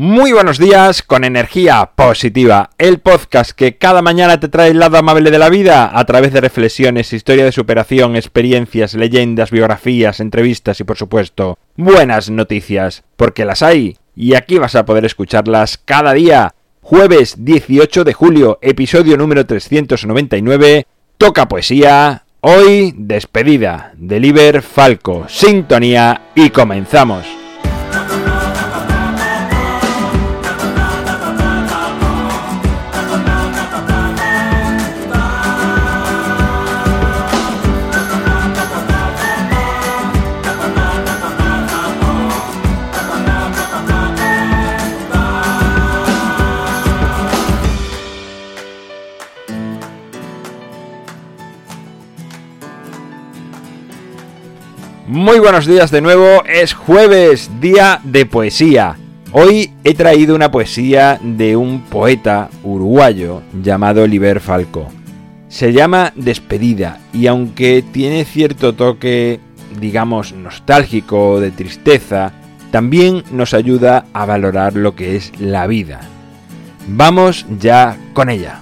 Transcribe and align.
Muy 0.00 0.30
buenos 0.30 0.58
días 0.58 1.02
con 1.02 1.24
energía 1.24 1.90
positiva, 1.96 2.70
el 2.78 3.00
podcast 3.00 3.50
que 3.50 3.78
cada 3.78 4.00
mañana 4.00 4.38
te 4.38 4.46
trae 4.46 4.70
el 4.70 4.78
lado 4.78 4.96
amable 4.96 5.32
de 5.32 5.40
la 5.40 5.48
vida 5.48 5.90
a 5.92 6.04
través 6.04 6.32
de 6.32 6.40
reflexiones, 6.40 7.12
historia 7.12 7.44
de 7.44 7.50
superación, 7.50 8.14
experiencias, 8.14 8.94
leyendas, 8.94 9.50
biografías, 9.50 10.20
entrevistas 10.20 10.78
y 10.78 10.84
por 10.84 10.96
supuesto 10.96 11.58
buenas 11.76 12.30
noticias, 12.30 13.02
porque 13.16 13.44
las 13.44 13.60
hay 13.60 13.96
y 14.14 14.36
aquí 14.36 14.58
vas 14.58 14.76
a 14.76 14.84
poder 14.84 15.04
escucharlas 15.04 15.78
cada 15.78 16.12
día. 16.12 16.54
Jueves 16.80 17.44
18 17.44 18.04
de 18.04 18.12
julio, 18.12 18.60
episodio 18.62 19.16
número 19.16 19.46
399, 19.46 20.86
toca 21.16 21.48
poesía, 21.48 22.22
hoy 22.38 22.94
despedida 22.96 23.94
de 23.96 24.20
Liber 24.20 24.62
Falco, 24.62 25.24
sintonía 25.28 26.28
y 26.36 26.50
comenzamos. 26.50 27.37
Muy 55.08 55.38
buenos 55.38 55.64
días 55.64 55.90
de 55.90 56.02
nuevo, 56.02 56.44
es 56.44 56.74
jueves, 56.74 57.50
día 57.62 57.98
de 58.04 58.26
poesía. 58.26 58.98
Hoy 59.32 59.72
he 59.82 59.94
traído 59.94 60.34
una 60.34 60.50
poesía 60.50 61.18
de 61.22 61.56
un 61.56 61.80
poeta 61.80 62.50
uruguayo 62.62 63.40
llamado 63.62 64.06
Liber 64.06 64.38
Falco. 64.40 64.88
Se 65.48 65.72
llama 65.72 66.12
Despedida 66.14 67.00
y 67.14 67.26
aunque 67.26 67.82
tiene 67.90 68.26
cierto 68.26 68.74
toque, 68.74 69.40
digamos, 69.80 70.34
nostálgico, 70.34 71.40
de 71.40 71.52
tristeza, 71.52 72.34
también 72.70 73.24
nos 73.32 73.54
ayuda 73.54 74.04
a 74.12 74.26
valorar 74.26 74.74
lo 74.74 74.94
que 74.94 75.16
es 75.16 75.32
la 75.40 75.66
vida. 75.66 76.00
Vamos 76.86 77.46
ya 77.58 77.96
con 78.12 78.28
ella. 78.28 78.60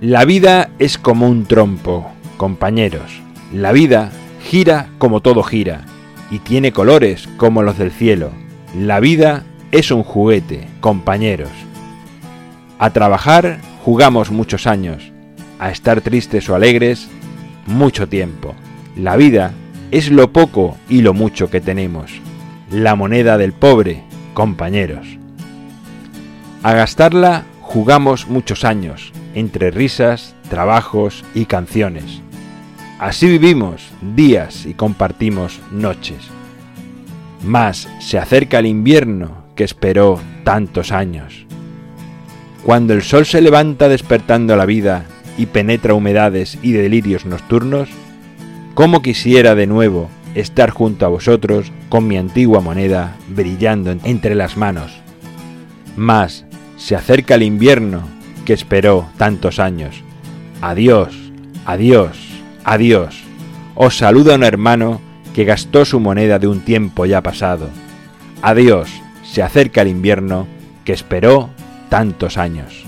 La 0.00 0.24
vida 0.24 0.70
es 0.80 0.98
como 0.98 1.28
un 1.28 1.46
trompo, 1.46 2.10
compañeros 2.36 3.24
la 3.52 3.72
vida 3.72 4.10
gira 4.42 4.88
como 4.98 5.20
todo 5.20 5.42
gira 5.42 5.82
y 6.30 6.40
tiene 6.40 6.72
colores 6.72 7.28
como 7.36 7.62
los 7.62 7.78
del 7.78 7.90
cielo. 7.90 8.30
La 8.76 9.00
vida 9.00 9.44
es 9.72 9.90
un 9.90 10.02
juguete, 10.02 10.66
compañeros. 10.80 11.50
A 12.78 12.90
trabajar 12.90 13.58
jugamos 13.84 14.30
muchos 14.30 14.66
años, 14.66 15.12
a 15.58 15.70
estar 15.70 16.00
tristes 16.00 16.48
o 16.48 16.54
alegres 16.54 17.08
mucho 17.66 18.08
tiempo. 18.08 18.54
La 18.96 19.16
vida 19.16 19.52
es 19.90 20.10
lo 20.10 20.32
poco 20.32 20.76
y 20.88 21.02
lo 21.02 21.14
mucho 21.14 21.48
que 21.50 21.60
tenemos. 21.60 22.20
La 22.70 22.96
moneda 22.96 23.38
del 23.38 23.52
pobre, 23.52 24.02
compañeros. 24.34 25.06
A 26.62 26.72
gastarla 26.72 27.44
jugamos 27.60 28.28
muchos 28.28 28.64
años, 28.64 29.12
entre 29.34 29.70
risas, 29.70 30.34
trabajos 30.48 31.24
y 31.34 31.44
canciones. 31.44 32.22
Así 32.98 33.28
vivimos 33.28 33.90
días 34.00 34.64
y 34.64 34.72
compartimos 34.72 35.60
noches. 35.70 36.16
Mas 37.44 37.88
se 38.00 38.18
acerca 38.18 38.58
el 38.58 38.66
invierno 38.66 39.44
que 39.54 39.64
esperó 39.64 40.18
tantos 40.44 40.92
años. 40.92 41.46
Cuando 42.62 42.94
el 42.94 43.02
sol 43.02 43.26
se 43.26 43.42
levanta 43.42 43.90
despertando 43.90 44.56
la 44.56 44.64
vida 44.64 45.04
y 45.36 45.46
penetra 45.46 45.92
humedades 45.92 46.58
y 46.62 46.72
delirios 46.72 47.26
nocturnos, 47.26 47.90
¿cómo 48.74 49.02
quisiera 49.02 49.54
de 49.54 49.66
nuevo 49.66 50.08
estar 50.34 50.70
junto 50.70 51.04
a 51.04 51.10
vosotros 51.10 51.70
con 51.90 52.08
mi 52.08 52.16
antigua 52.16 52.60
moneda 52.60 53.16
brillando 53.28 53.94
entre 54.04 54.34
las 54.34 54.56
manos? 54.56 54.90
Mas 55.96 56.46
se 56.78 56.96
acerca 56.96 57.34
el 57.34 57.42
invierno 57.42 58.08
que 58.46 58.54
esperó 58.54 59.06
tantos 59.18 59.58
años. 59.58 60.02
Adiós, 60.62 61.14
adiós 61.66 62.25
Adiós. 62.66 63.22
Os 63.76 63.96
saluda 63.96 64.34
un 64.34 64.42
hermano 64.42 65.00
que 65.36 65.44
gastó 65.44 65.84
su 65.84 66.00
moneda 66.00 66.40
de 66.40 66.48
un 66.48 66.62
tiempo 66.62 67.06
ya 67.06 67.22
pasado. 67.22 67.70
Adiós. 68.42 68.90
Se 69.22 69.40
acerca 69.40 69.82
el 69.82 69.88
invierno 69.88 70.48
que 70.84 70.92
esperó 70.92 71.50
tantos 71.88 72.38
años. 72.38 72.84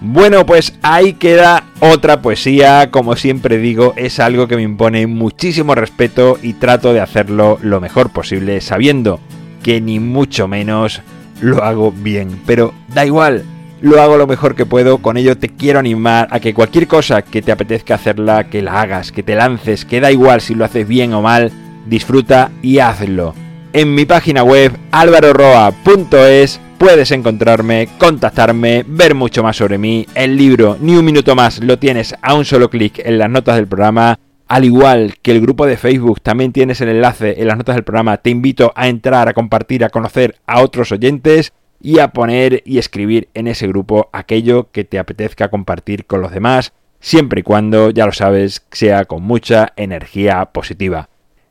Bueno, 0.00 0.44
pues 0.44 0.78
ahí 0.82 1.14
queda 1.14 1.64
otra 1.80 2.20
poesía. 2.20 2.90
Como 2.90 3.16
siempre 3.16 3.56
digo, 3.56 3.94
es 3.96 4.20
algo 4.20 4.46
que 4.46 4.56
me 4.56 4.62
impone 4.62 5.06
muchísimo 5.06 5.74
respeto 5.74 6.38
y 6.42 6.52
trato 6.52 6.92
de 6.92 7.00
hacerlo 7.00 7.58
lo 7.62 7.80
mejor 7.80 8.10
posible, 8.10 8.60
sabiendo 8.60 9.20
que 9.62 9.80
ni 9.80 10.00
mucho 10.00 10.48
menos 10.48 11.00
lo 11.40 11.64
hago 11.64 11.92
bien. 11.92 12.42
Pero 12.44 12.74
da 12.88 13.06
igual, 13.06 13.44
lo 13.80 14.00
hago 14.02 14.16
lo 14.16 14.26
mejor 14.26 14.54
que 14.54 14.66
puedo, 14.66 14.98
con 14.98 15.16
ello 15.16 15.38
te 15.38 15.48
quiero 15.48 15.78
animar 15.78 16.28
a 16.30 16.40
que 16.40 16.54
cualquier 16.54 16.88
cosa 16.88 17.22
que 17.22 17.42
te 17.42 17.52
apetezca 17.52 17.94
hacerla, 17.94 18.48
que 18.48 18.62
la 18.62 18.80
hagas, 18.80 19.12
que 19.12 19.22
te 19.22 19.36
lances, 19.36 19.84
que 19.84 20.00
da 20.00 20.10
igual 20.10 20.40
si 20.40 20.54
lo 20.54 20.64
haces 20.64 20.86
bien 20.86 21.12
o 21.14 21.22
mal, 21.22 21.52
disfruta 21.86 22.50
y 22.62 22.78
hazlo. 22.78 23.34
En 23.72 23.94
mi 23.94 24.04
página 24.04 24.42
web 24.42 24.72
alvaroroa.es 24.90 26.60
puedes 26.78 27.10
encontrarme, 27.10 27.88
contactarme, 27.98 28.84
ver 28.86 29.14
mucho 29.14 29.42
más 29.42 29.56
sobre 29.56 29.78
mí. 29.78 30.06
El 30.14 30.36
libro 30.36 30.76
Ni 30.80 30.96
un 30.96 31.04
minuto 31.04 31.34
más 31.36 31.62
lo 31.62 31.78
tienes 31.78 32.14
a 32.22 32.34
un 32.34 32.44
solo 32.44 32.70
clic 32.70 33.00
en 33.04 33.18
las 33.18 33.30
notas 33.30 33.56
del 33.56 33.68
programa. 33.68 34.18
Al 34.48 34.64
igual 34.64 35.16
que 35.20 35.32
el 35.32 35.42
grupo 35.42 35.66
de 35.66 35.76
Facebook, 35.76 36.22
también 36.22 36.52
tienes 36.52 36.80
el 36.80 36.88
enlace 36.88 37.34
en 37.38 37.46
las 37.46 37.58
notas 37.58 37.76
del 37.76 37.84
programa. 37.84 38.16
Te 38.16 38.30
invito 38.30 38.72
a 38.74 38.88
entrar, 38.88 39.28
a 39.28 39.34
compartir, 39.34 39.84
a 39.84 39.90
conocer 39.90 40.36
a 40.46 40.62
otros 40.62 40.90
oyentes 40.90 41.52
y 41.80 41.98
a 41.98 42.08
poner 42.08 42.62
y 42.64 42.78
escribir 42.78 43.28
en 43.34 43.46
ese 43.46 43.66
grupo 43.66 44.08
aquello 44.12 44.70
que 44.72 44.84
te 44.84 44.98
apetezca 44.98 45.50
compartir 45.50 46.06
con 46.06 46.20
los 46.20 46.32
demás, 46.32 46.72
siempre 47.00 47.40
y 47.40 47.42
cuando, 47.42 47.90
ya 47.90 48.06
lo 48.06 48.12
sabes, 48.12 48.66
sea 48.72 49.04
con 49.04 49.22
mucha 49.22 49.72
energía 49.76 50.44
positiva. 50.46 51.08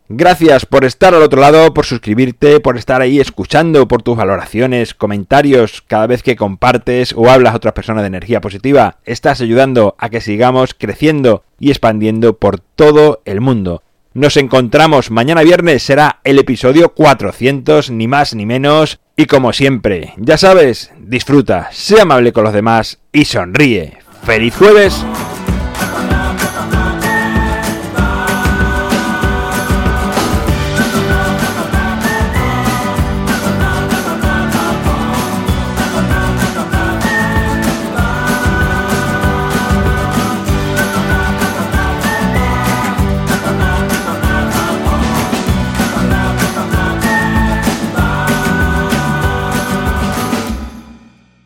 Gracias 0.10 0.66
por 0.66 0.86
estar 0.86 1.14
al 1.14 1.22
otro 1.22 1.42
lado, 1.42 1.74
por 1.74 1.86
suscribirte, 1.86 2.62
por 2.62 2.78
estar 2.78 3.02
ahí 3.02 3.20
escuchando, 3.20 3.90
por 3.90 4.04
tus 4.04 4.16
valoraciones, 4.16 4.94
comentarios 4.94 5.84
cada 5.86 6.08
vez 6.08 6.24
que 6.24 6.38
compartes 6.38 7.14
o 7.14 7.30
hablas 7.30 7.54
a 7.54 7.58
otras 7.58 7.74
personas 7.74 8.04
de 8.04 8.08
energía 8.08 8.40
positiva. 8.40 9.00
Estás 9.04 9.42
ayudando 9.42 9.96
a 9.98 10.10
que 10.10 10.22
sigamos 10.22 10.74
creciendo 10.74 11.44
y 11.60 11.72
expandiendo 11.72 12.38
por 12.38 12.62
todo 12.62 13.22
el 13.26 13.42
mundo. 13.42 13.84
Nos 14.18 14.36
encontramos 14.36 15.12
mañana 15.12 15.44
viernes, 15.44 15.84
será 15.84 16.22
el 16.24 16.40
episodio 16.40 16.96
400, 16.96 17.92
ni 17.92 18.08
más 18.08 18.34
ni 18.34 18.48
menos. 18.48 19.00
Y 19.16 19.28
como 19.28 19.54
siempre, 19.54 20.16
ya 20.18 20.40
sabes, 20.40 20.92
disfruta, 20.98 21.70
sea 21.72 22.02
amable 22.02 22.34
con 22.34 22.44
los 22.44 22.54
demás 22.54 22.98
y 23.14 23.26
sonríe. 23.26 24.00
¡Feliz 24.24 24.56
jueves! 24.56 25.06